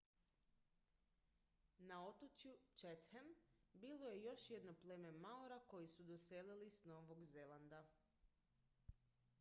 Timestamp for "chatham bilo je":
2.79-4.23